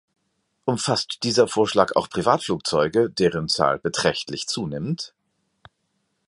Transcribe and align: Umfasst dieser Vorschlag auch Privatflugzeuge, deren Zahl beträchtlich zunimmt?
Umfasst 0.65 1.19
dieser 1.21 1.47
Vorschlag 1.47 1.95
auch 1.95 2.09
Privatflugzeuge, 2.09 3.11
deren 3.11 3.47
Zahl 3.47 3.77
beträchtlich 3.77 4.47
zunimmt? 4.47 5.13